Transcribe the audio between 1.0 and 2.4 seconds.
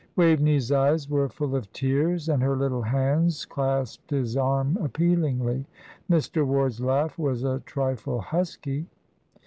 were full of tears,